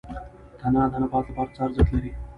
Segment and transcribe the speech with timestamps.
[0.59, 2.11] تنه د نبات لپاره څه ارزښت لري؟